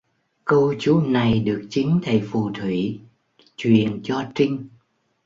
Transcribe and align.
Câu 0.45 0.73
chú 0.79 1.01
này 1.01 1.39
được 1.39 1.67
chính 1.69 1.99
thầy 2.03 2.21
phù 2.31 2.51
thủy 2.53 2.99
chuyền 3.55 4.03
cho 4.03 4.23
Trinh 4.35 4.67